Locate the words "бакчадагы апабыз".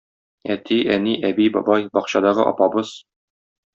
1.99-2.95